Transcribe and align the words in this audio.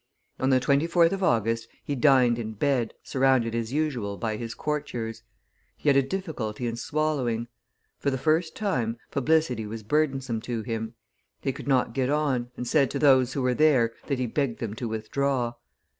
On 0.39 0.49
the 0.49 0.59
24th 0.59 1.11
of 1.11 1.21
August 1.21 1.67
he 1.83 1.93
dined 1.93 2.39
in 2.39 2.53
bed, 2.53 2.95
surrounded 3.03 3.53
as 3.53 3.71
usual 3.71 4.17
by 4.17 4.35
his 4.35 4.55
courtiers; 4.55 5.21
he 5.77 5.89
had 5.89 5.95
a 5.95 6.01
difficulty 6.01 6.65
in 6.65 6.75
swallowing; 6.75 7.47
for 7.99 8.09
the 8.09 8.17
first 8.17 8.55
time, 8.55 8.97
publicity 9.11 9.67
was 9.67 9.83
burdensome 9.83 10.41
to 10.41 10.63
him; 10.63 10.95
he 11.41 11.51
could 11.51 11.67
not 11.67 11.93
get 11.93 12.09
on, 12.09 12.49
and 12.57 12.67
said 12.67 12.89
to 12.89 12.97
those 12.97 13.33
who 13.33 13.43
were 13.43 13.53
there 13.53 13.93
that 14.07 14.17
he 14.17 14.25
begged 14.25 14.57
them 14.59 14.73
to 14.73 14.87
withdraw. 14.87 15.53